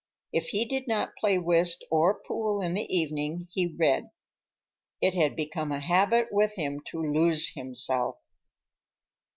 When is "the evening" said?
2.73-3.47